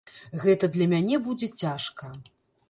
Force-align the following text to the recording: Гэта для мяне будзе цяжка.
Гэта 0.43 0.69
для 0.77 0.87
мяне 0.93 1.19
будзе 1.27 1.51
цяжка. 1.65 2.11